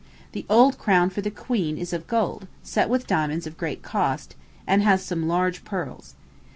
The 0.31 0.47
old 0.49 0.79
crown 0.79 1.11
for 1.11 1.21
the 1.21 1.29
queen 1.29 1.77
is 1.77 1.93
of 1.93 2.07
gold, 2.07 2.47
set 2.63 2.89
with 2.89 3.05
diamonds 3.05 3.45
of 3.45 3.55
great 3.55 3.83
cost, 3.83 4.35
and 4.65 4.81
has 4.81 5.05
some 5.05 5.27
large 5.27 5.63
pearls. 5.63 6.15